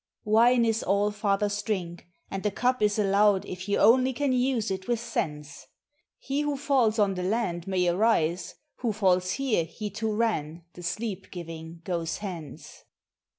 "Wine 0.23 0.65
is 0.65 0.81
Allfather's 0.81 1.61
drink, 1.61 2.07
and 2.31 2.41
the 2.41 2.49
cup 2.49 2.81
is 2.81 2.97
allowed 2.97 3.45
if 3.45 3.69
you 3.69 3.77
only 3.77 4.13
can 4.13 4.33
use 4.33 4.71
it 4.71 4.87
with 4.87 4.99
sense; 4.99 5.67
He 6.17 6.41
who 6.41 6.57
falls 6.57 6.97
on 6.97 7.13
the 7.13 7.21
land 7.21 7.67
may 7.67 7.87
arise, 7.87 8.55
who 8.77 8.93
falls 8.93 9.33
here 9.33 9.63
he 9.63 9.91
to 9.91 10.11
Ran, 10.11 10.63
the 10.73 10.81
sleep 10.81 11.29
giving, 11.29 11.81
goes 11.83 12.17
hence. 12.17 12.83